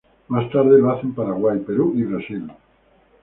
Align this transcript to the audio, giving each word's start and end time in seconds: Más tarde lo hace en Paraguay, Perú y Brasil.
Más 0.29 0.49
tarde 0.51 0.79
lo 0.79 0.89
hace 0.89 1.05
en 1.05 1.13
Paraguay, 1.13 1.59
Perú 1.59 1.93
y 1.95 2.01
Brasil. 2.05 2.49